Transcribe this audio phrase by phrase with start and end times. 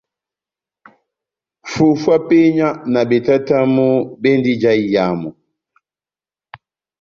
[1.71, 3.87] Fufu ya penya na betatamu
[4.21, 5.29] bendi ija iyamu.